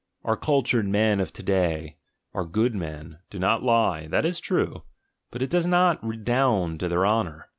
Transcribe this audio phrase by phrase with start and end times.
[0.25, 1.97] Our cultured men of to day,
[2.33, 4.81] our "good" men, do not lie— that is true;
[5.29, 5.59] but it doe?
[5.67, 7.49] not redound to their honour!